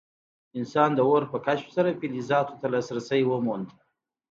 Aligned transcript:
انسان 0.57 0.89
د 0.95 0.99
اور 1.07 1.23
په 1.31 1.37
کشف 1.45 1.67
سره 1.77 1.97
فلزاتو 1.99 2.53
ته 2.61 2.67
لاسرسی 2.73 3.21
وموند. 3.25 3.67